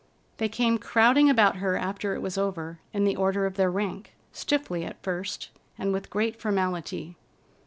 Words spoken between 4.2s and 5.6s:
stiffly at first